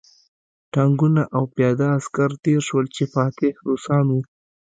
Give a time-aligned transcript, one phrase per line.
[0.73, 4.21] ټانکونه او پیاده عسکر تېر شول چې فاتح روسان وو